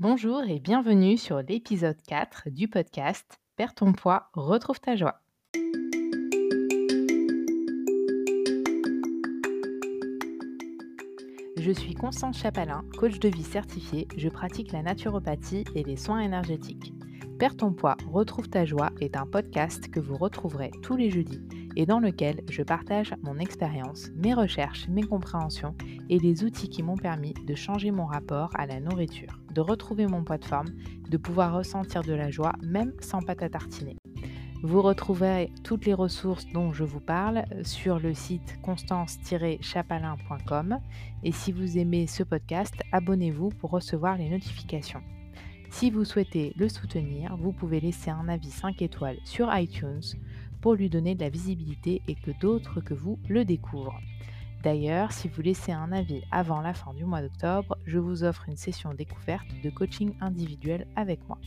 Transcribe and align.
Bonjour 0.00 0.42
et 0.42 0.58
bienvenue 0.58 1.16
sur 1.16 1.40
l'épisode 1.40 1.96
4 2.08 2.50
du 2.50 2.66
podcast 2.66 3.38
Perds 3.54 3.76
ton 3.76 3.92
poids, 3.92 4.28
retrouve 4.32 4.80
ta 4.80 4.96
joie. 4.96 5.20
Je 11.56 11.70
suis 11.70 11.94
Constance 11.94 12.38
Chapalin, 12.38 12.82
coach 12.98 13.20
de 13.20 13.28
vie 13.28 13.44
certifiée. 13.44 14.08
Je 14.16 14.28
pratique 14.28 14.72
la 14.72 14.82
naturopathie 14.82 15.62
et 15.76 15.84
les 15.84 15.96
soins 15.96 16.18
énergétiques. 16.18 16.92
Perds 17.38 17.56
ton 17.56 17.72
poids, 17.72 17.96
retrouve 18.12 18.48
ta 18.48 18.64
joie 18.64 18.90
est 19.00 19.16
un 19.16 19.26
podcast 19.26 19.90
que 19.90 19.98
vous 19.98 20.16
retrouverez 20.16 20.70
tous 20.82 20.96
les 20.96 21.10
jeudis 21.10 21.42
et 21.74 21.84
dans 21.84 21.98
lequel 21.98 22.42
je 22.48 22.62
partage 22.62 23.12
mon 23.22 23.38
expérience, 23.38 24.10
mes 24.14 24.34
recherches, 24.34 24.86
mes 24.88 25.02
compréhensions 25.02 25.74
et 26.08 26.20
les 26.20 26.44
outils 26.44 26.68
qui 26.68 26.84
m'ont 26.84 26.96
permis 26.96 27.34
de 27.34 27.56
changer 27.56 27.90
mon 27.90 28.06
rapport 28.06 28.50
à 28.54 28.66
la 28.66 28.78
nourriture, 28.78 29.40
de 29.52 29.60
retrouver 29.60 30.06
mon 30.06 30.22
poids 30.22 30.38
de 30.38 30.44
forme, 30.44 30.68
de 31.10 31.16
pouvoir 31.16 31.56
ressentir 31.56 32.02
de 32.02 32.12
la 32.12 32.30
joie 32.30 32.52
même 32.62 32.92
sans 33.00 33.20
pâte 33.20 33.42
à 33.42 33.48
tartiner. 33.48 33.96
Vous 34.62 34.80
retrouverez 34.80 35.50
toutes 35.64 35.86
les 35.86 35.94
ressources 35.94 36.46
dont 36.54 36.72
je 36.72 36.84
vous 36.84 37.00
parle 37.00 37.46
sur 37.64 37.98
le 37.98 38.14
site 38.14 38.60
constance-chapalin.com 38.62 40.78
et 41.24 41.32
si 41.32 41.50
vous 41.50 41.78
aimez 41.78 42.06
ce 42.06 42.22
podcast, 42.22 42.76
abonnez-vous 42.92 43.48
pour 43.48 43.70
recevoir 43.70 44.16
les 44.16 44.30
notifications. 44.30 45.02
Si 45.74 45.90
vous 45.90 46.04
souhaitez 46.04 46.54
le 46.56 46.68
soutenir, 46.68 47.36
vous 47.36 47.50
pouvez 47.50 47.80
laisser 47.80 48.08
un 48.08 48.28
avis 48.28 48.52
5 48.52 48.80
étoiles 48.80 49.18
sur 49.24 49.52
iTunes 49.52 50.04
pour 50.60 50.74
lui 50.74 50.88
donner 50.88 51.16
de 51.16 51.20
la 51.20 51.30
visibilité 51.30 52.00
et 52.06 52.14
que 52.14 52.30
d'autres 52.40 52.80
que 52.80 52.94
vous 52.94 53.18
le 53.28 53.44
découvrent. 53.44 53.98
D'ailleurs, 54.62 55.10
si 55.10 55.26
vous 55.26 55.42
laissez 55.42 55.72
un 55.72 55.90
avis 55.90 56.22
avant 56.30 56.60
la 56.60 56.74
fin 56.74 56.94
du 56.94 57.04
mois 57.04 57.22
d'octobre, 57.22 57.76
je 57.86 57.98
vous 57.98 58.22
offre 58.22 58.48
une 58.48 58.56
session 58.56 58.94
découverte 58.94 59.48
de 59.64 59.70
coaching 59.70 60.14
individuel 60.20 60.86
avec 60.94 61.26
moi. 61.28 61.38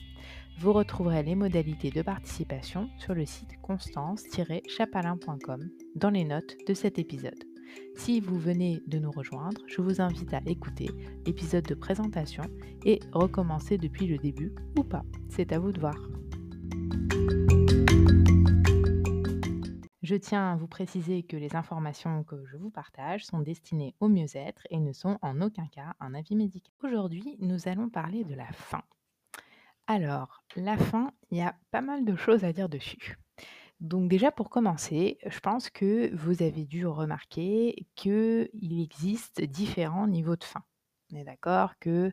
Vous 0.60 0.74
retrouverez 0.74 1.24
les 1.24 1.36
modalités 1.36 1.90
de 1.90 2.02
participation 2.02 2.90
sur 2.98 3.14
le 3.14 3.26
site 3.26 3.62
constance-chapalin.com 3.62 5.70
dans 5.96 6.10
les 6.10 6.26
notes 6.26 6.58
de 6.68 6.74
cet 6.74 7.00
épisode. 7.00 7.57
Si 7.96 8.20
vous 8.20 8.38
venez 8.38 8.82
de 8.88 9.00
nous 9.00 9.12
rejoindre, 9.12 9.62
je 9.68 9.82
vous 9.82 10.02
invite 10.02 10.34
à 10.34 10.42
écouter 10.46 10.90
l'épisode 11.26 11.66
de 11.66 11.76
présentation 11.76 12.44
et 12.86 13.00
recommencer 13.12 13.78
depuis 13.78 14.08
le 14.08 14.18
début 14.18 14.54
ou 14.78 14.84
pas. 14.84 15.04
C'est 15.30 15.52
à 15.52 15.60
vous 15.60 15.72
de 15.72 15.80
voir. 15.80 15.98
Je 20.08 20.16
tiens 20.16 20.54
à 20.54 20.56
vous 20.56 20.68
préciser 20.70 21.24
que 21.24 21.36
les 21.36 21.54
informations 21.54 22.24
que 22.24 22.46
je 22.46 22.56
vous 22.56 22.70
partage 22.70 23.26
sont 23.26 23.40
destinées 23.40 23.94
au 24.00 24.08
mieux-être 24.08 24.66
et 24.70 24.80
ne 24.80 24.94
sont 24.94 25.18
en 25.22 25.42
aucun 25.42 25.68
cas 25.68 25.96
un 26.00 26.14
avis 26.14 26.38
médical. 26.38 26.74
Aujourd'hui, 26.82 27.36
nous 27.40 27.68
allons 27.68 27.90
parler 27.90 28.24
de 28.24 28.34
la 28.34 28.50
faim. 28.54 28.84
Alors, 29.86 30.44
la 30.56 30.78
faim, 30.78 31.12
il 31.30 31.40
y 31.40 31.42
a 31.42 31.56
pas 31.72 31.82
mal 31.82 32.06
de 32.06 32.16
choses 32.16 32.46
à 32.46 32.54
dire 32.54 32.70
dessus. 32.70 33.18
Donc 33.80 34.10
déjà 34.10 34.32
pour 34.32 34.50
commencer, 34.50 35.20
je 35.26 35.40
pense 35.40 35.70
que 35.70 36.14
vous 36.16 36.42
avez 36.42 36.66
dû 36.66 36.88
remarquer 36.88 37.88
qu'il 37.96 38.50
existe 38.82 39.42
différents 39.42 40.08
niveaux 40.08 40.36
de 40.36 40.44
faim. 40.44 40.64
On 41.14 41.16
est 41.16 41.24
d'accord 41.24 41.78
que, 41.80 42.12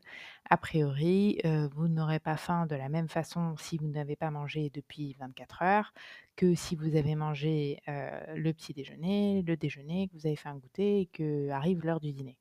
a 0.50 0.56
priori, 0.56 1.40
vous 1.72 1.88
n'aurez 1.88 2.20
pas 2.20 2.36
faim 2.36 2.66
de 2.66 2.76
la 2.76 2.88
même 2.88 3.08
façon 3.08 3.56
si 3.56 3.78
vous 3.78 3.88
n'avez 3.88 4.14
pas 4.14 4.30
mangé 4.30 4.70
depuis 4.70 5.14
24 5.18 5.62
heures 5.62 5.92
que 6.36 6.54
si 6.54 6.76
vous 6.76 6.96
avez 6.96 7.14
mangé 7.16 7.80
le 7.88 8.52
petit 8.52 8.72
déjeuner, 8.74 9.42
le 9.42 9.56
déjeuner, 9.56 10.08
que 10.08 10.14
vous 10.14 10.26
avez 10.26 10.36
fait 10.36 10.48
un 10.50 10.56
goûter 10.56 11.00
et 11.00 11.06
qu'arrive 11.06 11.84
l'heure 11.84 12.00
du 12.00 12.12
dîner. 12.12 12.36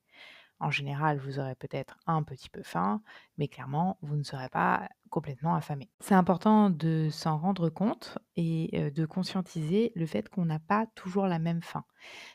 En 0.60 0.72
général, 0.72 1.18
vous 1.18 1.40
aurez 1.40 1.56
peut-être 1.56 1.98
un 2.08 2.24
petit 2.24 2.50
peu 2.50 2.64
faim, 2.64 3.02
mais 3.38 3.48
clairement, 3.48 3.98
vous 4.02 4.16
ne 4.16 4.24
serez 4.24 4.50
pas 4.50 4.88
complètement 5.10 5.56
affamé. 5.56 5.90
C'est 6.00 6.16
important 6.16 6.70
de 6.70 7.10
s'en 7.12 7.38
rendre 7.38 7.70
compte 7.70 8.18
et 8.36 8.92
de 8.92 9.06
conscientiser 9.06 9.92
le 9.96 10.06
fait 10.06 10.30
qu'on 10.30 10.46
n'a 10.46 10.60
pas 10.60 10.86
toujours 10.96 11.28
la 11.28 11.40
même 11.40 11.62
faim. 11.62 11.84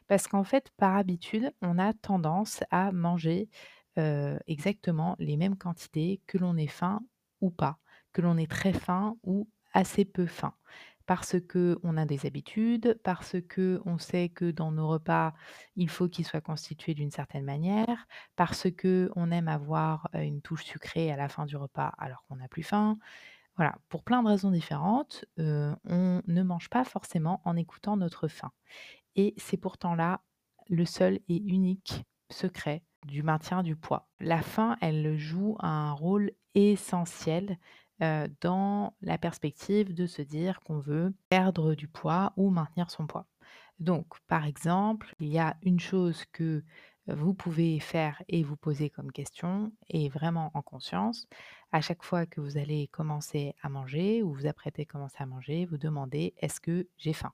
Parce 0.08 0.28
qu'en 0.28 0.44
fait, 0.44 0.70
par 0.76 0.96
habitude, 0.96 1.52
on 1.62 1.78
a 1.78 1.94
tendance 1.94 2.62
à 2.70 2.92
manger 2.92 3.48
exactement 4.46 5.16
les 5.18 5.36
mêmes 5.36 5.56
quantités 5.56 6.22
que 6.26 6.38
l'on 6.38 6.56
est 6.56 6.66
faim 6.66 7.00
ou 7.40 7.50
pas, 7.50 7.78
que 8.12 8.20
l'on 8.20 8.36
est 8.36 8.50
très 8.50 8.72
faim 8.72 9.16
ou 9.24 9.48
assez 9.72 10.04
peu 10.04 10.26
faim. 10.26 10.52
Parce 11.08 11.36
qu'on 11.50 11.96
a 11.96 12.04
des 12.04 12.26
habitudes, 12.26 13.00
parce 13.02 13.34
qu'on 13.52 13.96
sait 13.96 14.28
que 14.28 14.50
dans 14.50 14.70
nos 14.70 14.86
repas, 14.86 15.32
il 15.74 15.88
faut 15.88 16.06
qu'ils 16.06 16.26
soient 16.26 16.42
constitués 16.42 16.92
d'une 16.92 17.10
certaine 17.10 17.46
manière, 17.46 18.06
parce 18.36 18.66
qu'on 18.70 19.30
aime 19.30 19.48
avoir 19.48 20.10
une 20.12 20.42
touche 20.42 20.64
sucrée 20.64 21.10
à 21.10 21.16
la 21.16 21.30
fin 21.30 21.46
du 21.46 21.56
repas 21.56 21.94
alors 21.96 22.24
qu'on 22.24 22.36
n'a 22.36 22.46
plus 22.46 22.62
faim. 22.62 22.98
Voilà, 23.56 23.74
pour 23.88 24.04
plein 24.04 24.22
de 24.22 24.28
raisons 24.28 24.50
différentes, 24.50 25.24
on 25.38 26.22
ne 26.26 26.42
mange 26.42 26.68
pas 26.68 26.84
forcément 26.84 27.40
en 27.46 27.56
écoutant 27.56 27.96
notre 27.96 28.28
faim. 28.28 28.52
Et 29.16 29.32
c'est 29.38 29.56
pourtant 29.56 29.94
là 29.94 30.20
le 30.68 30.84
seul 30.84 31.20
et 31.28 31.42
unique 31.42 32.04
secret 32.30 32.84
du 33.06 33.22
maintien 33.22 33.62
du 33.62 33.76
poids. 33.76 34.10
La 34.20 34.42
faim, 34.42 34.76
elle 34.82 35.16
joue 35.16 35.56
un 35.60 35.92
rôle 35.92 36.32
essentiel 36.54 37.56
dans 38.40 38.94
la 39.00 39.18
perspective 39.18 39.94
de 39.94 40.06
se 40.06 40.22
dire 40.22 40.60
qu'on 40.60 40.78
veut 40.78 41.14
perdre 41.28 41.74
du 41.74 41.88
poids 41.88 42.32
ou 42.36 42.50
maintenir 42.50 42.90
son 42.90 43.06
poids. 43.06 43.26
Donc, 43.78 44.06
par 44.26 44.44
exemple, 44.44 45.14
il 45.20 45.28
y 45.28 45.38
a 45.38 45.56
une 45.62 45.80
chose 45.80 46.24
que 46.32 46.64
vous 47.06 47.32
pouvez 47.32 47.80
faire 47.80 48.22
et 48.28 48.42
vous 48.42 48.56
poser 48.56 48.90
comme 48.90 49.10
question, 49.12 49.72
et 49.88 50.08
vraiment 50.08 50.50
en 50.54 50.62
conscience, 50.62 51.26
à 51.72 51.80
chaque 51.80 52.02
fois 52.02 52.26
que 52.26 52.40
vous 52.40 52.58
allez 52.58 52.88
commencer 52.88 53.54
à 53.62 53.68
manger 53.68 54.22
ou 54.22 54.34
vous 54.34 54.46
apprêtez 54.46 54.82
à 54.82 54.84
commencer 54.84 55.16
à 55.18 55.26
manger, 55.26 55.64
vous 55.64 55.78
demandez 55.78 56.34
est-ce 56.38 56.60
que 56.60 56.86
j'ai 56.98 57.14
faim? 57.14 57.32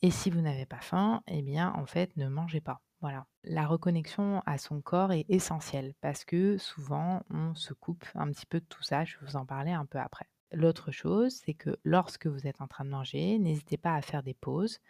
Et 0.00 0.10
si 0.10 0.30
vous 0.30 0.40
n'avez 0.40 0.64
pas 0.64 0.80
faim, 0.80 1.22
eh 1.26 1.42
bien, 1.42 1.72
en 1.74 1.84
fait, 1.84 2.16
ne 2.16 2.28
mangez 2.28 2.60
pas. 2.60 2.80
Voilà. 3.00 3.26
La 3.44 3.66
reconnexion 3.66 4.42
à 4.44 4.58
son 4.58 4.80
corps 4.80 5.12
est 5.12 5.24
essentielle 5.28 5.94
parce 6.00 6.24
que 6.24 6.58
souvent 6.58 7.22
on 7.30 7.54
se 7.54 7.72
coupe 7.72 8.04
un 8.14 8.30
petit 8.32 8.46
peu 8.46 8.60
de 8.60 8.64
tout 8.66 8.82
ça. 8.82 9.04
Je 9.04 9.18
vais 9.18 9.26
vous 9.26 9.36
en 9.36 9.46
parler 9.46 9.70
un 9.72 9.86
peu 9.86 9.98
après. 9.98 10.26
L'autre 10.52 10.90
chose, 10.90 11.40
c'est 11.44 11.54
que 11.54 11.78
lorsque 11.84 12.26
vous 12.26 12.46
êtes 12.46 12.60
en 12.60 12.66
train 12.66 12.84
de 12.84 12.90
manger, 12.90 13.38
n'hésitez 13.38 13.76
pas 13.76 13.94
à 13.94 14.02
faire 14.02 14.22
des 14.22 14.34
pauses, 14.34 14.80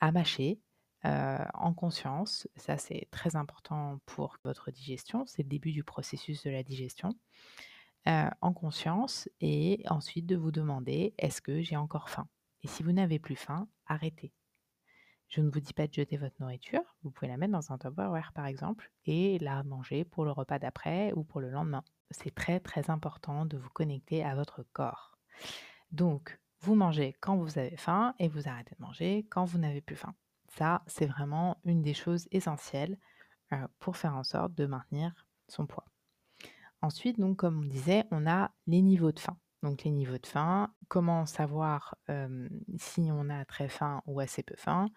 à 0.00 0.12
mâcher 0.12 0.60
en 1.04 1.72
conscience. 1.74 2.46
Ça, 2.56 2.76
c'est 2.76 3.08
très 3.10 3.34
important 3.36 4.00
pour 4.06 4.36
votre 4.44 4.70
digestion. 4.70 5.24
C'est 5.26 5.42
le 5.42 5.48
début 5.48 5.72
du 5.72 5.82
processus 5.84 6.42
de 6.44 6.50
la 6.50 6.62
digestion. 6.62 7.14
en 8.06 8.52
conscience 8.52 9.28
et 9.40 9.82
ensuite 9.88 10.26
de 10.26 10.36
vous 10.36 10.50
demander 10.52 11.14
est-ce 11.18 11.40
que 11.42 11.62
j'ai 11.62 11.76
encore 11.76 12.08
faim? 12.10 12.28
Et 12.62 12.68
si 12.68 12.82
vous 12.82 12.92
n'avez 12.92 13.18
plus 13.18 13.36
faim, 13.36 13.68
arrêtez. 13.86 14.32
Je 15.28 15.42
ne 15.42 15.50
vous 15.50 15.60
dis 15.60 15.74
pas 15.74 15.86
de 15.86 15.92
jeter 15.92 16.16
votre 16.16 16.40
nourriture, 16.40 16.80
vous 17.02 17.10
pouvez 17.10 17.28
la 17.28 17.36
mettre 17.36 17.52
dans 17.52 17.70
un 17.70 17.78
Tupperware 17.78 18.32
par 18.32 18.46
exemple 18.46 18.90
et 19.04 19.38
la 19.38 19.62
manger 19.62 20.04
pour 20.04 20.24
le 20.24 20.32
repas 20.32 20.58
d'après 20.58 21.12
ou 21.12 21.22
pour 21.22 21.40
le 21.40 21.50
lendemain. 21.50 21.84
C'est 22.10 22.34
très 22.34 22.60
très 22.60 22.88
important 22.88 23.44
de 23.44 23.58
vous 23.58 23.68
connecter 23.68 24.24
à 24.24 24.34
votre 24.34 24.64
corps. 24.72 25.18
Donc, 25.92 26.40
vous 26.60 26.74
mangez 26.74 27.14
quand 27.20 27.36
vous 27.36 27.58
avez 27.58 27.76
faim 27.76 28.14
et 28.18 28.28
vous 28.28 28.48
arrêtez 28.48 28.74
de 28.74 28.82
manger 28.82 29.26
quand 29.30 29.44
vous 29.44 29.58
n'avez 29.58 29.80
plus 29.82 29.96
faim. 29.96 30.14
Ça, 30.48 30.82
c'est 30.86 31.06
vraiment 31.06 31.58
une 31.64 31.82
des 31.82 31.94
choses 31.94 32.26
essentielles 32.30 32.98
euh, 33.52 33.68
pour 33.78 33.96
faire 33.96 34.16
en 34.16 34.24
sorte 34.24 34.54
de 34.54 34.66
maintenir 34.66 35.26
son 35.46 35.66
poids. 35.66 35.84
Ensuite, 36.80 37.18
donc, 37.20 37.36
comme 37.36 37.60
on 37.60 37.66
disait, 37.66 38.04
on 38.10 38.26
a 38.26 38.50
les 38.66 38.82
niveaux 38.82 39.12
de 39.12 39.18
faim. 39.18 39.36
Donc 39.62 39.84
les 39.84 39.90
niveaux 39.90 40.18
de 40.18 40.26
faim, 40.26 40.72
comment 40.88 41.26
savoir 41.26 41.96
si 42.78 43.08
on 43.12 43.28
a 43.28 43.44
très 43.44 43.68
faim 43.68 44.02
ou 44.06 44.20
assez 44.20 44.42
peu 44.42 44.54
faim? 44.56 44.88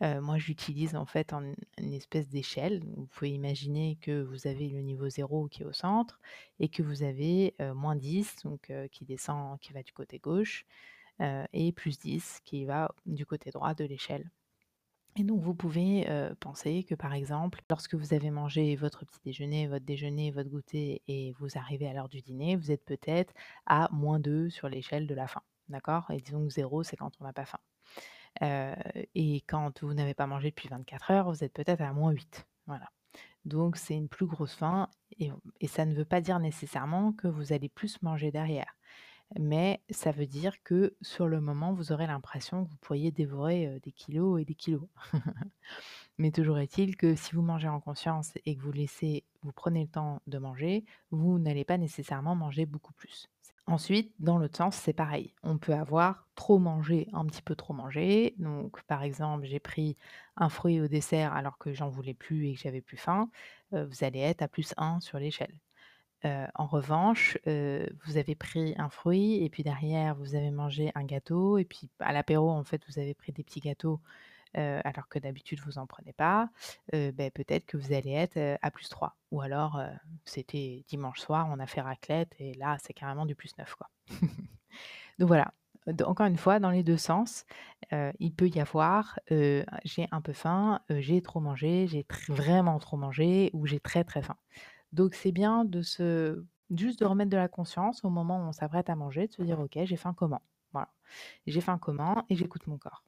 moi, 0.00 0.36
j'utilise 0.38 0.94
en 0.94 1.06
fait 1.06 1.32
une 1.32 1.92
espèce 1.94 2.28
d'échelle. 2.28 2.84
Vous 2.96 3.06
pouvez 3.06 3.30
imaginer 3.30 3.96
que 4.02 4.22
vous 4.22 4.46
avez 4.46 4.68
le 4.68 4.80
niveau 4.80 5.08
0 5.08 5.48
qui 5.48 5.62
est 5.62 5.66
au 5.66 5.72
centre 5.72 6.20
et 6.60 6.68
que 6.68 6.82
vous 6.82 7.02
avez 7.02 7.54
moins 7.74 7.96
10, 7.96 8.36
donc 8.44 8.70
qui 8.92 9.04
descend, 9.06 9.58
qui 9.60 9.72
va 9.72 9.82
du 9.82 9.92
côté 9.92 10.18
gauche, 10.18 10.66
et 11.52 11.72
plus 11.72 11.98
10 11.98 12.40
qui 12.44 12.66
va 12.66 12.94
du 13.06 13.24
côté 13.24 13.50
droit 13.50 13.74
de 13.74 13.84
l'échelle. 13.84 14.30
Et 15.18 15.24
donc, 15.24 15.40
vous 15.40 15.54
pouvez 15.54 16.06
penser 16.40 16.84
que, 16.84 16.94
par 16.94 17.14
exemple, 17.14 17.62
lorsque 17.70 17.94
vous 17.94 18.12
avez 18.12 18.30
mangé 18.30 18.76
votre 18.76 19.06
petit 19.06 19.20
déjeuner, 19.24 19.66
votre 19.66 19.84
déjeuner, 19.84 20.30
votre 20.30 20.50
goûter 20.50 21.02
et 21.08 21.32
vous 21.38 21.56
arrivez 21.56 21.88
à 21.88 21.94
l'heure 21.94 22.10
du 22.10 22.20
dîner, 22.20 22.54
vous 22.56 22.70
êtes 22.70 22.84
peut-être 22.84 23.32
à 23.64 23.88
moins 23.92 24.20
2 24.20 24.50
sur 24.50 24.68
l'échelle 24.68 25.06
de 25.06 25.14
la 25.14 25.26
faim. 25.26 25.40
D'accord? 25.68 26.10
Et 26.10 26.20
disons 26.20 26.46
que 26.46 26.52
0, 26.52 26.82
c'est 26.82 26.96
quand 26.96 27.12
on 27.20 27.24
n'a 27.24 27.32
pas 27.32 27.46
faim. 27.46 27.60
et 29.14 29.36
quand 29.46 29.82
vous 29.82 29.94
n'avez 29.94 30.14
pas 30.14 30.26
mangé 30.26 30.50
depuis 30.50 30.68
24 30.68 31.10
heures, 31.10 31.30
vous 31.30 31.42
êtes 31.42 31.54
peut-être 31.54 31.80
à 31.80 31.92
moins 31.94 32.10
8. 32.10 32.46
Voilà. 32.66 32.90
Donc, 33.46 33.76
c'est 33.78 33.94
une 33.94 34.08
plus 34.08 34.26
grosse 34.26 34.54
faim 34.54 34.88
et, 35.18 35.30
et 35.60 35.66
ça 35.66 35.86
ne 35.86 35.94
veut 35.94 36.04
pas 36.04 36.20
dire 36.20 36.38
nécessairement 36.40 37.12
que 37.12 37.28
vous 37.28 37.54
allez 37.54 37.70
plus 37.70 38.02
manger 38.02 38.30
derrière 38.30 38.76
mais 39.38 39.80
ça 39.90 40.12
veut 40.12 40.26
dire 40.26 40.62
que 40.62 40.94
sur 41.02 41.26
le 41.26 41.40
moment, 41.40 41.72
vous 41.72 41.92
aurez 41.92 42.06
l'impression 42.06 42.64
que 42.64 42.70
vous 42.70 42.76
pourriez 42.78 43.10
dévorer 43.10 43.80
des 43.82 43.92
kilos 43.92 44.40
et 44.40 44.44
des 44.44 44.54
kilos. 44.54 44.86
mais 46.18 46.30
toujours 46.30 46.58
est-il 46.58 46.96
que 46.96 47.14
si 47.14 47.34
vous 47.34 47.42
mangez 47.42 47.68
en 47.68 47.80
conscience 47.80 48.32
et 48.44 48.56
que 48.56 48.62
vous 48.62 48.72
laissez 48.72 49.24
vous 49.46 49.52
prenez 49.52 49.82
le 49.82 49.88
temps 49.88 50.20
de 50.26 50.38
manger, 50.38 50.84
vous 51.12 51.38
n'allez 51.38 51.64
pas 51.64 51.78
nécessairement 51.78 52.34
manger 52.34 52.66
beaucoup 52.66 52.92
plus. 52.92 53.28
Ensuite, 53.68 54.12
dans 54.18 54.38
l'autre 54.38 54.56
sens, 54.56 54.76
c'est 54.76 54.92
pareil. 54.92 55.34
On 55.42 55.58
peut 55.58 55.74
avoir 55.74 56.26
trop 56.34 56.58
mangé, 56.58 57.08
un 57.12 57.24
petit 57.26 57.42
peu 57.42 57.56
trop 57.56 57.72
mangé. 57.72 58.34
Donc, 58.38 58.82
par 58.84 59.02
exemple, 59.02 59.44
j'ai 59.44 59.60
pris 59.60 59.96
un 60.36 60.48
fruit 60.48 60.80
au 60.80 60.88
dessert 60.88 61.32
alors 61.32 61.58
que 61.58 61.72
j'en 61.72 61.88
voulais 61.88 62.14
plus 62.14 62.48
et 62.48 62.54
que 62.54 62.60
j'avais 62.60 62.80
plus 62.80 62.96
faim. 62.96 63.30
vous 63.72 64.04
allez 64.04 64.20
être 64.20 64.42
à 64.42 64.48
plus 64.48 64.74
un 64.76 65.00
sur 65.00 65.18
l'échelle. 65.18 65.54
En 66.24 66.66
revanche, 66.66 67.38
vous 67.44 68.16
avez 68.16 68.34
pris 68.34 68.74
un 68.78 68.88
fruit 68.88 69.44
et 69.44 69.48
puis 69.48 69.62
derrière, 69.62 70.14
vous 70.16 70.34
avez 70.34 70.50
mangé 70.50 70.90
un 70.94 71.04
gâteau 71.04 71.58
et 71.58 71.64
puis 71.64 71.88
à 72.00 72.12
l'apéro, 72.12 72.50
en 72.50 72.64
fait, 72.64 72.82
vous 72.88 72.98
avez 72.98 73.14
pris 73.14 73.32
des 73.32 73.44
petits 73.44 73.60
gâteaux 73.60 74.00
alors 74.54 75.08
que 75.08 75.18
d'habitude, 75.18 75.60
vous 75.60 75.78
en 75.78 75.86
prenez 75.86 76.12
pas. 76.12 76.48
ben, 76.92 77.30
peut-être 77.32 77.66
que 77.66 77.76
vous 77.76 77.92
allez 77.92 78.12
être 78.12 78.58
à 78.62 78.70
plus 78.70 78.88
3. 78.88 79.16
Ou 79.30 79.40
alors, 79.40 79.80
c'était 80.24 80.84
dimanche 80.88 81.20
soir, 81.20 81.46
on 81.50 81.60
a 81.60 81.66
fait 81.66 81.80
raclette 81.80 82.34
et 82.38 82.54
là, 82.54 82.76
c'est 82.82 82.94
carrément 82.94 83.26
du 83.26 83.34
plus 83.34 83.56
9, 83.58 83.74
quoi. 83.74 83.88
Donc 85.18 85.28
voilà. 85.28 85.52
Encore 86.04 86.26
une 86.26 86.36
fois, 86.36 86.58
dans 86.58 86.70
les 86.70 86.82
deux 86.82 86.96
sens, 86.96 87.44
il 87.92 88.34
peut 88.34 88.48
y 88.48 88.58
avoir 88.58 89.20
j'ai 89.84 90.08
un 90.10 90.20
peu 90.20 90.32
faim, 90.32 90.80
j'ai 90.90 91.22
trop 91.22 91.38
mangé, 91.38 91.86
j'ai 91.86 92.04
vraiment 92.28 92.78
trop 92.80 92.96
mangé 92.96 93.50
ou 93.52 93.66
j'ai 93.66 93.78
très 93.78 94.02
très 94.02 94.22
faim. 94.22 94.36
Donc 94.92 95.14
c'est 95.14 95.32
bien 95.32 95.64
de 95.64 95.82
se 95.82 96.44
juste 96.70 97.00
de 97.00 97.04
remettre 97.04 97.30
de 97.30 97.36
la 97.36 97.48
conscience 97.48 98.04
au 98.04 98.10
moment 98.10 98.38
où 98.38 98.48
on 98.48 98.52
s'apprête 98.52 98.90
à 98.90 98.96
manger, 98.96 99.28
de 99.28 99.32
se 99.32 99.42
dire 99.42 99.60
ok, 99.60 99.78
j'ai 99.84 99.96
faim 99.96 100.14
comment? 100.16 100.42
Voilà. 100.72 100.88
J'ai 101.46 101.60
faim 101.60 101.78
comment 101.78 102.24
et 102.28 102.36
j'écoute 102.36 102.66
mon 102.66 102.78
corps. 102.78 103.04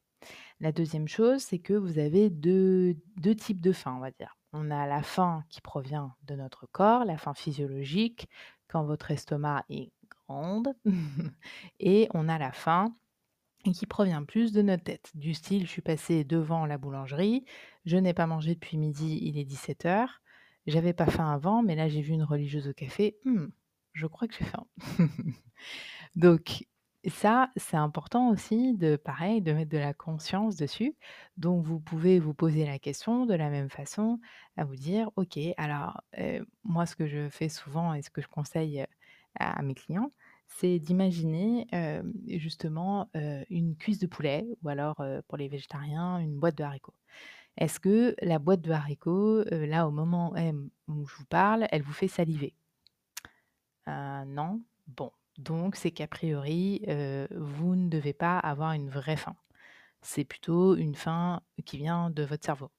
La 0.59 0.71
deuxième 0.71 1.07
chose, 1.07 1.41
c'est 1.41 1.59
que 1.59 1.73
vous 1.73 1.99
avez 1.99 2.29
deux, 2.29 2.95
types 3.37 3.61
de 3.61 3.71
faim, 3.71 3.95
on 3.97 3.99
va 3.99 4.11
dire. 4.11 4.37
On 4.51 4.71
a 4.71 4.87
la 4.87 5.03
faim 5.03 5.43
qui 5.49 5.61
provient 5.61 6.15
de 6.23 6.35
notre 6.35 6.67
corps, 6.67 7.05
la 7.05 7.17
faim 7.17 7.33
physiologique, 7.33 8.27
quand 8.67 8.83
votre 8.83 9.11
estomac 9.11 9.63
est 9.69 9.91
grande, 10.27 10.73
et 11.79 12.09
on 12.13 12.27
a 12.27 12.37
la 12.37 12.51
faim 12.51 12.95
qui 13.73 13.85
provient 13.85 14.23
plus 14.23 14.51
de 14.51 14.61
notre 14.61 14.83
tête, 14.83 15.11
du 15.15 15.33
style 15.33 15.65
je 15.65 15.71
suis 15.71 15.81
passée 15.81 16.23
devant 16.23 16.65
la 16.65 16.77
boulangerie, 16.77 17.45
je 17.85 17.97
n'ai 17.97 18.13
pas 18.13 18.25
mangé 18.25 18.55
depuis 18.55 18.77
midi, 18.77 19.19
il 19.21 19.37
est 19.37 19.45
17 19.45 19.85
heures, 19.85 20.21
j'avais 20.69 20.93
pas 20.93 21.07
faim 21.07 21.31
avant, 21.31 21.63
mais 21.63 21.75
là 21.75 21.87
j'ai 21.89 22.01
vu 22.01 22.13
une 22.13 22.23
religieuse 22.23 22.67
au 22.67 22.73
café, 22.73 23.17
Hmm, 23.25 23.47
je 23.93 24.07
crois 24.07 24.27
que 24.27 24.35
j'ai 24.35 24.45
faim. 24.45 24.65
Donc 26.15 26.65
ça, 27.07 27.49
c'est 27.55 27.77
important 27.77 28.29
aussi 28.29 28.75
de 28.75 28.95
pareil, 28.97 29.41
de 29.41 29.53
mettre 29.53 29.71
de 29.71 29.77
la 29.77 29.93
conscience 29.93 30.55
dessus. 30.57 30.95
Donc 31.37 31.65
vous 31.65 31.79
pouvez 31.79 32.19
vous 32.19 32.33
poser 32.33 32.65
la 32.65 32.79
question 32.79 33.25
de 33.25 33.33
la 33.35 33.49
même 33.49 33.69
façon, 33.69 34.19
à 34.57 34.65
vous 34.65 34.75
dire: 34.75 35.09
«OK, 35.15 35.39
alors, 35.57 36.01
heu, 36.19 36.45
moi 36.63 36.85
ce 36.85 36.95
que 36.95 37.07
je 37.07 37.29
fais 37.29 37.49
souvent 37.49 37.93
et 37.93 38.01
ce 38.01 38.09
que 38.09 38.21
je 38.21 38.27
conseille, 38.27 38.81
heu, 38.81 38.85
à 39.39 39.61
mes 39.63 39.75
clients, 39.75 40.11
c'est 40.47 40.79
d'imaginer, 40.79 41.67
hem, 41.71 42.11
justement, 42.27 43.09
une 43.49 43.75
cuisse 43.77 43.99
de 43.99 44.07
poulet 44.07 44.45
ou 44.63 44.69
alors, 44.69 45.01
pour 45.27 45.37
les 45.37 45.47
végétariens, 45.47 46.17
une 46.19 46.37
boîte 46.39 46.57
de 46.57 46.63
haricots. 46.63 46.95
Est-ce 47.57 47.79
que 47.79 48.15
la 48.21 48.39
boîte 48.39 48.61
de 48.61 48.71
haricots, 48.71 49.43
là, 49.51 49.87
au 49.87 49.91
moment 49.91 50.33
où 50.87 51.05
je 51.05 51.15
vous 51.15 51.25
parle, 51.25 51.67
elle 51.71 51.81
vous 51.81 51.93
fait 51.93 52.07
saliver? 52.07 52.53
Heu, 53.87 54.25
non? 54.25 54.61
Bon, 54.87 55.11
donc 55.37 55.75
c'est 55.75 55.91
qu'a 55.91 56.07
priori, 56.07 56.81
vous 57.31 57.75
ne 57.75 57.89
devez 57.89 58.13
pas 58.13 58.39
avoir 58.39 58.73
une 58.73 58.89
vraie 58.89 59.17
faim. 59.17 59.35
C'est 60.01 60.23
plutôt 60.23 60.75
une 60.75 60.95
faim 60.95 61.41
qui 61.65 61.77
vient 61.77 62.09
de 62.09 62.23
votre 62.23 62.45
cerveau. 62.45 62.71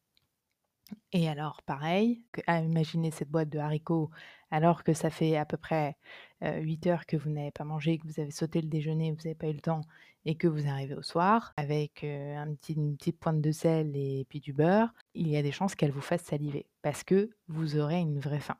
Et 1.12 1.28
alors 1.28 1.62
pareil, 1.62 2.22
à 2.46 2.60
imaginer 2.62 3.10
cette 3.10 3.30
boîte 3.30 3.48
de 3.50 3.58
haricots 3.58 4.10
alors 4.50 4.84
que 4.84 4.92
ça 4.92 5.10
fait 5.10 5.36
à 5.36 5.44
peu 5.44 5.56
près, 5.56 5.96
heu, 6.44 6.60
8 6.60 6.86
heures 6.86 7.06
que 7.06 7.16
vous 7.16 7.30
n'avez 7.30 7.50
pas 7.50 7.64
mangé, 7.64 7.98
que 7.98 8.06
vous 8.06 8.20
avez 8.20 8.30
sauté 8.30 8.60
le 8.60 8.68
déjeuner, 8.68 9.10
vous 9.12 9.22
n'avez 9.24 9.34
pas 9.34 9.48
eu 9.48 9.52
le 9.52 9.60
temps 9.60 9.82
et 10.24 10.36
que 10.36 10.48
vous 10.48 10.68
arrivez 10.68 10.94
au 10.94 11.02
soir 11.02 11.52
avec, 11.56 12.02
une 12.02 12.56
petite 12.96 13.18
pointe 13.18 13.40
de 13.40 13.52
sel 13.52 13.96
et 13.96 14.26
puis 14.28 14.40
du 14.40 14.52
beurre, 14.52 14.92
il 15.14 15.28
y 15.28 15.36
a 15.36 15.42
des 15.42 15.52
chances 15.52 15.74
qu'elle 15.74 15.92
vous 15.92 16.00
fasse 16.00 16.22
saliver 16.22 16.66
parce 16.82 17.04
que 17.04 17.30
vous 17.48 17.76
aurez 17.78 17.98
une 18.00 18.18
vraie 18.20 18.40
faim. 18.40 18.56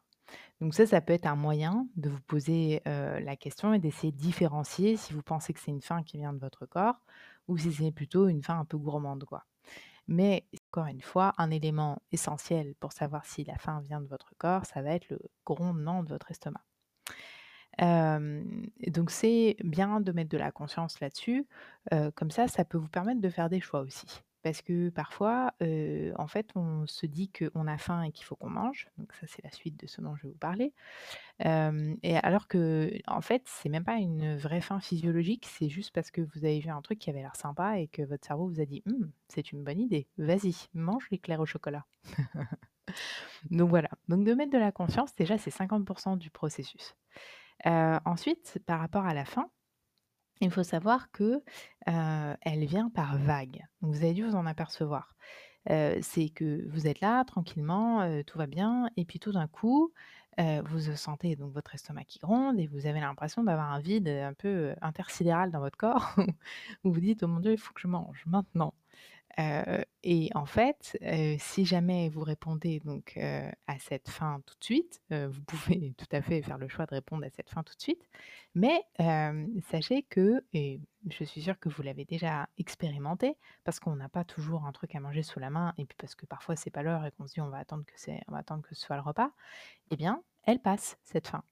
Donc 0.61 0.75
ça, 0.75 0.87
ça 0.87 1.01
peut 1.01 1.13
être 1.15 1.27
un 1.27 1.37
moyen 1.37 1.89
de 1.97 2.11
vous 2.11 2.21
poser, 2.23 2.83
la 2.87 3.37
question 3.37 3.75
et 3.75 3.79
d'essayer 3.81 4.13
de 4.13 4.19
différencier 4.19 4.97
si 4.97 5.13
vous 5.15 5.23
pensez 5.23 5.53
que 5.55 5.61
c'est 5.61 5.71
une 5.73 5.83
faim 5.83 6.03
qui 6.05 6.19
vient 6.19 6.33
de 6.35 6.41
votre 6.41 6.67
corps 6.67 7.01
ou 7.49 7.59
si 7.59 7.73
c'est 7.73 7.93
plutôt 7.93 8.29
une 8.29 8.43
faim 8.43 8.61
un 8.61 8.65
peu 8.67 8.79
gourmande, 8.79 9.25
quoi. 9.25 9.47
Mais 10.11 10.45
encore 10.69 10.89
une 10.89 11.01
fois, 11.01 11.33
un 11.39 11.51
élément 11.51 12.03
essentiel 12.13 12.75
pour 12.81 12.93
savoir 12.93 13.25
si 13.25 13.45
la 13.45 13.57
faim 13.57 13.81
vient 13.87 14.01
de 14.01 14.09
votre 14.09 14.35
corps, 14.39 14.67
ça 14.67 14.83
va 14.83 14.91
être 14.91 15.09
le 15.09 15.21
grondement 15.47 16.03
de 16.03 16.09
votre 16.11 16.31
estomac. 16.33 16.65
Donc 17.79 19.11
c'est 19.11 19.57
bien 19.65 20.01
de 20.01 20.13
mettre 20.13 20.29
de 20.31 20.37
la 20.37 20.51
conscience 20.51 21.01
là-dessus, 21.01 21.47
comme 22.17 22.31
ça, 22.31 22.49
ça 22.49 22.65
peut 22.65 22.77
vous 22.77 22.89
permettre 22.89 23.21
de 23.21 23.31
faire 23.31 23.49
des 23.49 23.61
choix 23.61 23.81
aussi. 23.81 24.07
Parce 24.43 24.63
que 24.63 24.89
parfois, 24.91 25.53
en 25.61 26.27
fait, 26.27 26.51
on 26.55 26.87
se 26.87 27.07
dit 27.07 27.31
qu'on 27.31 27.67
a 27.67 27.79
faim 27.79 28.03
et 28.03 28.13
qu'il 28.13 28.25
faut 28.25 28.37
qu'on 28.37 28.51
mange, 28.51 28.89
donc 28.99 29.13
ça, 29.15 29.27
c'est 29.27 29.45
la 29.45 29.51
suite 29.51 29.79
de 29.79 29.87
ce 29.87 30.01
dont 30.01 30.17
je 30.17 30.23
vais 30.25 30.29
vous 30.31 30.39
parler. 30.39 30.73
Et 31.41 32.17
alors 32.19 32.49
que, 32.49 32.91
en 33.07 33.21
fait, 33.21 33.43
c'est 33.47 33.69
même 33.69 33.85
pas 33.85 33.97
une 33.97 34.37
vraie 34.37 34.61
faim 34.61 34.81
physiologique, 34.81 35.47
c'est 35.51 35.69
juste 35.69 35.93
parce 35.93 36.11
que 36.11 36.23
vous 36.23 36.45
avez 36.45 36.61
vu 36.61 36.71
un 36.71 36.83
truc 36.83 36.99
qui 36.99 37.11
avait 37.11 37.21
l'air 37.23 37.37
sympa 37.37 37.79
et 37.81 37.89
que 37.89 38.03
votre 38.03 38.27
cerveau 38.27 38.49
vous 38.49 38.61
a 38.61 38.67
dit: 38.67 38.83
«Mmh, 38.87 39.07
c'est 39.29 39.53
une 39.53 39.65
bonne 39.65 39.81
idée, 39.81 40.09
vas-y, 40.19 40.55
mange 40.75 41.09
l'éclair 41.11 41.41
au 41.41 41.47
chocolat». 41.47 41.87
Donc 43.51 43.69
voilà, 43.71 43.89
donc 44.09 44.25
de 44.25 44.35
mettre 44.35 44.53
de 44.53 44.59
la 44.59 44.73
conscience, 44.73 45.15
déjà, 45.15 45.39
c'est 45.39 45.51
50% 45.51 46.17
du 46.17 46.31
processus. 46.31 46.95
Ensuite, 47.65 48.59
par 48.67 48.81
rapport 48.81 49.07
à 49.07 49.15
la 49.15 49.25
faim, 49.25 49.51
il 50.41 50.51
faut 50.51 50.63
savoir 50.63 51.11
que, 51.13 51.43
elle 51.87 52.65
vient 52.67 52.91
par 52.91 53.19
vagues. 53.19 53.67
Donc 53.83 53.95
vous 53.95 54.05
avez 54.05 54.15
dû 54.15 54.25
vous 54.25 54.37
en 54.37 54.47
apercevoir. 54.47 55.15
C'est 55.67 56.31
que 56.35 56.69
vous 56.71 56.87
êtes 56.87 57.01
là 57.01 57.25
tranquillement, 57.25 58.23
tout 58.27 58.39
va 58.39 58.47
bien 58.47 58.91
et 58.97 59.05
puis 59.05 59.19
tout 59.19 59.33
d'un 59.33 59.49
coup, 59.49 59.93
vous, 60.39 60.97
sentez 60.97 61.37
donc 61.37 61.53
votre 61.53 61.75
estomac 61.75 62.05
qui 62.05 62.19
gronde 62.19 62.59
et 62.59 62.67
vous 62.67 62.87
avez 62.87 63.01
l'impression 63.01 63.45
d'avoir 63.45 63.73
un 63.73 63.81
vide, 63.81 64.09
un 64.09 64.35
peu, 64.35 64.75
intersidéral 64.81 65.51
dans 65.51 65.61
votre 65.61 65.77
corps 65.77 66.15
où 66.85 66.89
vous 66.89 66.93
vous 66.95 67.01
dites: 67.01 67.23
«Oh 67.23 67.29
mon 67.29 67.41
Dieu, 67.41 67.53
il 67.53 67.59
faut 67.59 67.75
que 67.75 67.81
je 67.81 67.89
mange 67.89 68.25
maintenant». 68.27 68.75
Et 70.03 70.31
en 70.35 70.47
fait, 70.47 70.99
si 71.39 71.65
jamais 71.65 72.09
vous 72.09 72.23
répondez 72.23 72.81
donc, 72.81 73.17
à 73.19 73.79
cette 73.79 74.09
faim 74.09 74.43
tout 74.47 74.55
de 74.59 74.65
suite, 74.65 75.03
vous 75.11 75.43
pouvez 75.47 75.95
tout 75.99 76.07
à 76.13 76.23
fait 76.23 76.43
faire 76.43 76.59
le 76.59 76.69
choix 76.69 76.87
de 76.87 76.95
répondre 76.95 77.25
à 77.25 77.31
cette 77.31 77.51
faim 77.51 77.63
tout 77.63 77.75
de 77.75 77.81
suite. 77.81 78.09
Mais, 78.55 78.83
sachez 79.71 80.03
que 80.05 80.45
et 80.53 80.81
je 81.09 81.25
suis 81.25 81.43
sûre 81.43 81.59
que 81.59 81.69
vous 81.69 81.83
l'avez 81.83 82.05
déjà 82.05 82.49
expérimenté, 82.59 83.37
parce 83.65 83.81
qu'on 83.81 83.97
n'a 83.97 84.09
pas 84.09 84.25
toujours 84.25 84.67
un 84.67 84.73
truc 84.73 84.95
à 84.95 85.01
manger 85.01 85.23
sous 85.23 85.39
la 85.41 85.51
main 85.51 85.73
et 85.79 85.85
puis 85.87 85.97
parce 85.99 86.15
que 86.15 86.27
parfois 86.27 86.57
c'est 86.57 86.71
pas 86.71 86.83
l'heure 86.83 87.05
et 87.07 87.11
qu'on 87.13 87.27
se 87.27 87.35
dit: 87.35 87.41
«On 87.41 87.49
va 87.49 87.59
attendre 87.59 87.85
que 87.87 87.95
c'est 87.97 88.21
on 88.29 88.33
va 88.33 88.39
attendre 88.39 88.63
que 88.63 88.75
ce 88.75 88.83
soit 88.83 88.97
le 88.97 89.03
repas», 89.03 89.31
eh 89.91 89.97
bien, 89.97 90.23
elle 90.45 90.61
passe 90.61 90.99
cette 91.05 91.29
faim. 91.29 91.45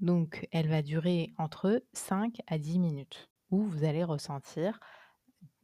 Donc 0.00 0.46
elle 0.52 0.68
va 0.68 0.82
durer 0.82 1.32
entre 1.38 1.82
5 1.92 2.40
à 2.46 2.58
10 2.58 2.78
minutes 2.78 3.28
où 3.50 3.62
vous 3.62 3.84
allez 3.84 4.04
ressentir 4.04 4.80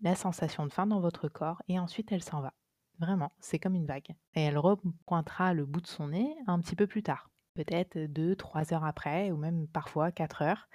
la 0.02 0.14
sensation 0.14 0.66
de 0.66 0.72
faim 0.72 0.86
dans 0.86 1.00
votre 1.00 1.28
corps 1.28 1.62
et 1.68 1.78
ensuite 1.78 2.12
elle 2.12 2.22
s'en 2.22 2.40
va. 2.40 2.52
Vraiment, 2.98 3.32
c'est 3.40 3.58
comme 3.58 3.74
une 3.74 3.86
vague. 3.86 4.14
Et 4.34 4.42
elle 4.42 4.58
repointera 4.58 5.54
le 5.54 5.64
bout 5.64 5.80
de 5.80 5.86
son 5.86 6.08
nez 6.08 6.36
un 6.46 6.60
petit 6.60 6.76
peu 6.76 6.86
plus 6.86 7.02
tard, 7.02 7.30
peut-être 7.54 7.96
2-3 7.96 8.74
heures 8.74 8.84
après 8.84 9.30
ou 9.30 9.36
même 9.36 9.66
parfois 9.68 10.12
4 10.12 10.42
heures. 10.42 10.68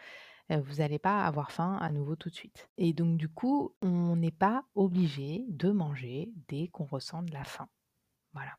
Euh, 0.52 0.60
Vous 0.62 0.76
n'allez 0.76 1.00
pas 1.00 1.24
avoir 1.26 1.52
faim 1.52 1.78
à 1.82 1.92
nouveau 1.92 2.16
tout 2.16 2.30
de 2.30 2.36
suite. 2.36 2.70
Et 2.78 2.94
donc 2.94 3.18
du 3.18 3.30
coup, 3.30 3.76
on 3.82 4.16
n'est 4.16 4.32
pas 4.32 4.64
obligé 4.76 5.46
de 5.50 5.72
manger 5.72 6.32
dès 6.48 6.68
qu'on 6.70 6.86
ressent 6.86 7.24
de 7.24 7.32
la 7.32 7.44
faim. 7.44 7.68
Voilà. 8.34 8.58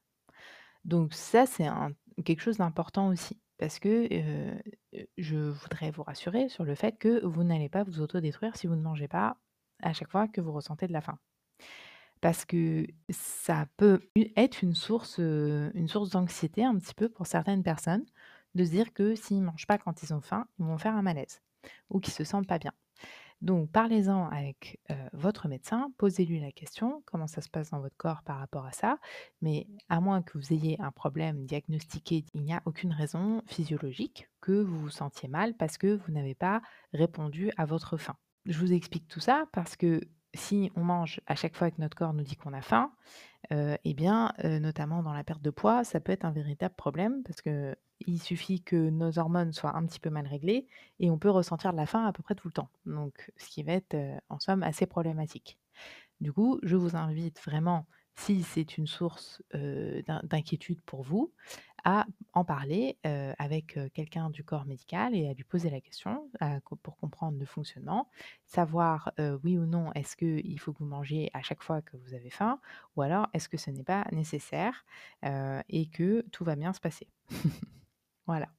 Donc 0.85 1.13
ça, 1.13 1.47
c'est 1.47 1.69
quelque 2.25 2.41
chose 2.41 2.59
d'important 2.59 3.09
aussi. 3.09 3.41
Parce 3.59 3.79
que 3.79 4.09
euh, 4.13 4.55
euh, 4.95 5.05
je 5.17 5.37
voudrais 5.37 5.91
vous 5.91 6.03
rassurer 6.03 6.49
sur 6.49 6.65
le 6.65 6.75
fait 6.75 6.99
que 6.99 7.25
vous 7.25 7.43
n'allez 7.43 7.69
pas 7.69 7.85
vous 7.85 8.01
autodétruire 8.01 8.57
si 8.57 8.67
vous 8.67 8.77
ne 8.77 8.83
mangez 8.83 9.09
pas 9.09 9.39
à 9.83 9.93
chaque 9.93 10.11
fois 10.11 10.29
que 10.29 10.41
vous 10.41 10.53
ressentez 10.53 10.87
de 10.87 10.93
la 10.93 11.01
faim. 11.01 11.19
Parce 12.21 12.45
que 12.45 12.87
ça 13.11 13.67
peut 13.77 14.01
être 14.37 14.63
une 14.63 14.75
source, 14.75 15.21
d'anxiété 15.21 16.65
un 16.65 16.77
petit 16.77 16.95
peu 16.95 17.09
pour 17.09 17.27
certaines 17.27 17.63
personnes, 17.63 18.05
de 18.55 18.65
se 18.65 18.71
dire 18.71 18.93
que 18.93 19.15
s'ils 19.15 19.41
ne 19.41 19.45
mangent 19.45 19.67
pas 19.67 19.79
quand 19.79 20.03
ils 20.03 20.15
ont 20.15 20.23
faim, 20.23 20.47
ils 20.59 20.65
vont 20.65 20.79
faire 20.79 20.97
un 20.97 21.03
malaise 21.03 21.43
ou 21.91 22.01
qu'ils 22.01 22.15
se 22.15 22.25
sentent 22.25 22.47
pas 22.47 22.59
bien. 22.59 22.73
Donc, 23.43 23.71
parlez-en 23.71 24.31
avec 24.31 24.81
votre 25.13 25.47
médecin, 25.47 25.93
posez-lui 25.99 26.41
la 26.41 26.53
question, 26.53 27.03
comment 27.05 27.27
ça 27.27 27.43
se 27.43 27.51
passe 27.51 27.69
dans 27.71 27.81
votre 27.81 27.97
corps 27.99 28.23
par 28.23 28.39
rapport 28.39 28.65
à 28.65 28.73
ça. 28.73 28.99
Mais 29.43 29.67
à 29.91 30.01
moins 30.01 30.23
que 30.23 30.39
vous 30.39 30.55
ayez 30.55 30.81
un 30.81 30.91
problème 30.91 31.45
diagnostiqué, 31.45 32.25
il 32.33 32.41
n'y 32.41 32.55
a 32.55 32.63
aucune 32.65 32.93
raison 32.93 33.43
physiologique 33.47 34.31
que 34.41 34.53
vous 34.53 34.79
vous 34.79 34.91
sentiez 34.91 35.29
mal 35.29 35.55
parce 35.55 35.77
que 35.77 35.97
vous 35.97 36.13
n'avez 36.13 36.35
pas 36.35 36.63
répondu 36.95 37.53
à 37.59 37.67
votre 37.67 37.99
faim. 37.99 38.17
Je 38.47 38.59
vous 38.59 38.73
explique 38.73 39.09
tout 39.09 39.21
ça 39.21 39.47
parce 39.53 39.77
que 39.77 40.01
si 40.35 40.71
on 40.77 40.85
mange 40.85 41.21
à 41.27 41.35
chaque 41.35 41.57
fois 41.57 41.71
que 41.71 41.81
notre 41.81 41.97
corps 41.97 42.13
nous 42.15 42.23
dit 42.23 42.37
qu'on 42.37 42.53
a 42.53 42.61
faim, 42.61 42.93
euh, 43.53 43.77
eh 43.85 43.95
bien, 43.95 44.33
euh, 44.45 44.59
notamment 44.61 45.03
dans 45.03 45.13
la 45.13 45.25
perte 45.25 45.43
de 45.43 45.51
poids, 45.51 45.85
ça 45.85 46.01
peut 46.01 46.13
être 46.13 46.25
un 46.25 46.31
véritable 46.31 46.75
problème 46.75 47.23
parce 47.25 47.41
que 47.41 47.77
il 48.07 48.21
suffit 48.21 48.63
que 48.63 48.91
nos 48.91 49.19
hormones 49.19 49.53
soient 49.53 49.75
un 49.75 49.87
petit 49.87 50.01
peu 50.01 50.11
mal 50.11 50.27
réglées 50.27 50.67
et 51.01 51.11
on 51.11 51.19
peut 51.19 51.31
ressentir 51.31 51.73
de 51.73 51.79
la 51.79 51.87
faim 51.87 52.05
à 52.05 52.13
peu 52.13 52.23
près 52.23 52.35
tout 52.35 52.49
le 52.49 52.53
temps. 52.53 52.69
Donc, 52.85 53.33
ce 53.37 53.49
qui 53.49 53.63
va 53.63 53.73
être, 53.73 53.95
euh, 53.95 54.17
en 54.29 54.39
somme, 54.39 54.63
assez 54.63 54.87
problématique. 54.87 55.59
Du 56.21 56.33
coup, 56.33 56.61
je 56.63 56.77
vous 56.77 56.97
invite 56.97 57.41
vraiment, 57.45 57.87
si 58.17 58.43
c'est 58.43 58.79
une 58.79 58.87
source 58.87 59.43
d'in- 59.53 60.23
d'inquiétude 60.25 60.81
pour 60.83 61.03
vous, 61.03 61.33
à 61.85 62.07
en 62.33 62.45
parler 62.45 62.99
avec 63.39 63.79
quelqu'un 63.95 64.31
du 64.31 64.43
corps 64.45 64.67
médical 64.67 65.15
et 65.15 65.29
à 65.29 65.35
lui 65.35 65.45
poser 65.45 65.71
la 65.71 65.81
question 65.81 66.31
pour 66.83 66.97
comprendre 66.97 67.39
le 67.39 67.47
fonctionnement, 67.47 68.11
savoir 68.45 69.13
oui 69.45 69.57
ou 69.59 69.67
non 69.67 69.93
est-ce 69.95 70.17
qu'il 70.17 70.59
faut 70.59 70.73
que 70.73 70.79
vous 70.81 70.85
mangiez 70.89 71.31
à 71.35 71.43
chaque 71.43 71.63
fois 71.63 71.83
que 71.83 71.97
vous 71.97 72.15
avez 72.15 72.31
faim 72.31 72.61
ou 72.97 73.03
alors 73.03 73.29
est-ce 73.35 73.49
que 73.49 73.57
ce 73.57 73.71
n'est 73.71 73.85
pas 73.85 74.05
nécessaire 74.13 74.85
et 75.69 75.87
que 75.93 76.23
tout 76.33 76.45
va 76.45 76.57
bien 76.57 76.73
se 76.73 76.81
passer. 76.81 77.09
Voilà. 78.27 78.56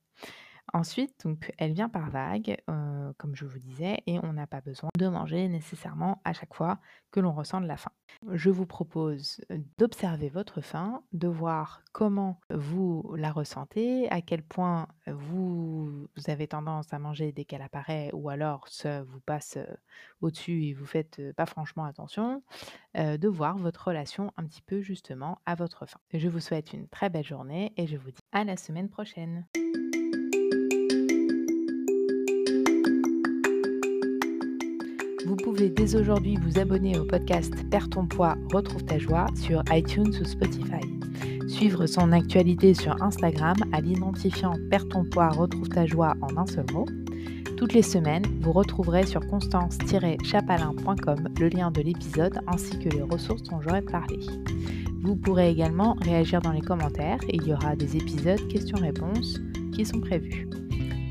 Ensuite, 0.73 1.25
donc, 1.25 1.51
elle 1.57 1.73
vient 1.73 1.89
par 1.89 2.09
vagues, 2.09 2.57
heu, 2.69 3.13
comme 3.17 3.35
je 3.35 3.45
vous 3.45 3.59
disais 3.59 4.01
et 4.05 4.19
on 4.19 4.33
n'a 4.33 4.47
pas 4.47 4.61
besoin 4.61 4.89
de 4.97 5.07
manger 5.07 5.47
nécessairement 5.47 6.21
à 6.25 6.33
chaque 6.33 6.53
fois 6.53 6.79
que 7.11 7.19
l'on 7.19 7.31
ressent 7.31 7.61
de 7.61 7.67
la 7.67 7.77
faim. 7.77 7.91
Je 8.33 8.49
vous 8.49 8.65
propose, 8.65 9.41
d'observer 9.77 10.29
votre 10.29 10.61
faim, 10.61 11.03
de 11.13 11.27
voir 11.27 11.83
comment 11.93 12.39
vous 12.49 13.13
la 13.15 13.31
ressentez, 13.31 14.09
à 14.09 14.21
quel 14.21 14.43
point 14.43 14.87
vous 15.05 16.07
avez 16.27 16.47
tendance 16.47 16.93
à 16.93 16.99
manger 16.99 17.31
dès 17.31 17.45
qu'elle 17.45 17.61
apparaît 17.61 18.09
ou 18.13 18.29
alors 18.29 18.67
ça 18.67 19.03
vous 19.03 19.19
passe, 19.19 19.57
au-dessus 20.21 20.63
et 20.65 20.73
vous 20.73 20.85
faites, 20.85 21.21
pas 21.35 21.45
franchement 21.45 21.85
attention, 21.85 22.43
de 22.95 23.27
voir 23.27 23.57
votre 23.57 23.87
relation 23.87 24.33
un 24.37 24.45
petit 24.45 24.61
peu 24.61 24.81
justement 24.81 25.39
à 25.45 25.55
votre 25.55 25.85
faim. 25.85 25.99
Je 26.13 26.27
vous 26.27 26.39
souhaite 26.39 26.73
une 26.73 26.87
très 26.87 27.09
belle 27.09 27.25
journée 27.25 27.73
et 27.77 27.87
je 27.87 27.97
vous 27.97 28.11
dis 28.11 28.21
à 28.31 28.43
la 28.43 28.57
semaine 28.57 28.89
prochaine. 28.89 29.45
Pouvez 35.57 35.69
dès 35.71 35.95
aujourd'hui 35.95 36.37
vous 36.43 36.59
abonner 36.59 36.99
au 36.99 37.03
podcast 37.03 37.51
Perds 37.71 37.89
ton 37.89 38.05
poids, 38.05 38.35
retrouve 38.53 38.85
ta 38.85 38.99
joie 38.99 39.25
sur 39.35 39.63
iTunes 39.71 40.13
ou 40.21 40.23
Spotify. 40.23 40.85
Suivre 41.47 41.87
son 41.87 42.11
actualité 42.11 42.75
sur 42.75 43.01
Instagram 43.01 43.55
à 43.71 43.81
l'identifiant 43.81 44.53
Perds 44.69 44.87
ton 44.89 45.03
poids, 45.05 45.29
retrouve 45.29 45.69
ta 45.69 45.87
joie 45.87 46.13
en 46.21 46.37
un 46.37 46.45
seul 46.45 46.67
mot. 46.73 46.85
Toutes 47.57 47.73
les 47.73 47.81
semaines, 47.81 48.21
vous 48.41 48.51
retrouverez 48.51 49.07
sur 49.07 49.25
constance-chapalin.com 49.25 51.29
le 51.39 51.49
lien 51.49 51.71
de 51.71 51.81
l'épisode 51.81 52.39
ainsi 52.45 52.77
que 52.77 52.89
les 52.89 53.01
ressources 53.01 53.41
dont 53.43 53.59
j'aurai 53.59 53.81
parlé. 53.81 54.19
Vous 55.01 55.15
pourrez 55.15 55.49
également 55.49 55.95
réagir 56.01 56.39
dans 56.39 56.51
les 56.51 56.61
commentaires 56.61 57.19
et 57.29 57.37
il 57.37 57.47
y 57.47 57.53
aura 57.53 57.75
des 57.75 57.97
épisodes 57.97 58.47
questions-réponses 58.47 59.39
qui 59.73 59.85
sont 59.85 60.01
prévus. 60.01 60.47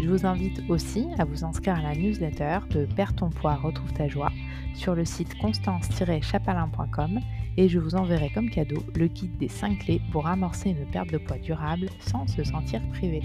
Je 0.00 0.08
vous 0.08 0.24
invite 0.24 0.62
aussi 0.68 1.08
à 1.18 1.24
vous 1.24 1.44
inscrire 1.44 1.78
à 1.78 1.82
la 1.82 1.96
newsletter 1.96 2.60
de 2.70 2.86
Perds 2.94 3.16
ton 3.16 3.30
poids, 3.30 3.56
retrouve 3.56 3.92
ta 3.92 4.06
joie 4.06 4.30
sur 4.76 4.94
le 4.94 5.04
site 5.04 5.36
constance-chapalin.com 5.38 7.20
et 7.56 7.68
je 7.68 7.78
vous 7.78 7.94
enverrai 7.94 8.30
comme 8.30 8.50
cadeau 8.50 8.82
le 8.94 9.06
guide 9.06 9.36
des 9.38 9.48
5 9.48 9.78
clés 9.78 10.00
pour 10.12 10.26
amorcer 10.26 10.70
une 10.70 10.86
perte 10.90 11.10
de 11.10 11.18
poids 11.18 11.38
durable 11.38 11.88
sans 12.00 12.26
se 12.26 12.44
sentir 12.44 12.80
privé. 12.90 13.22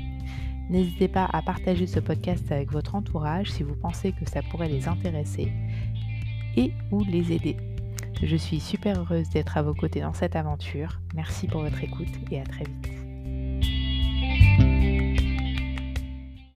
N'hésitez 0.70 1.08
pas 1.08 1.30
à 1.34 1.42
partager 1.42 1.86
ce 1.86 2.00
podcast 2.00 2.50
avec 2.52 2.72
votre 2.72 2.96
entourage 2.96 3.52
si 3.52 3.64
vous 3.64 3.76
pensez 3.76 4.14
que 4.14 4.30
ça 4.30 4.42
pourrait 4.42 4.70
les 4.70 4.88
intéresser 4.88 5.52
et 6.56 6.72
ou 6.92 7.04
les 7.04 7.34
aider. 7.34 7.58
Je 8.24 8.36
suis 8.36 8.60
super 8.60 9.00
heureuse 9.00 9.30
d'être 9.30 9.58
à 9.58 9.64
vos 9.64 9.74
côtés 9.74 10.02
dans 10.02 10.14
cette 10.14 10.36
aventure. 10.36 11.00
Merci 11.16 11.48
pour 11.48 11.62
votre 11.62 11.84
écoute 11.84 12.08
et 12.32 12.40
à 12.40 12.44
très 12.44 12.64
vite. 12.64 13.01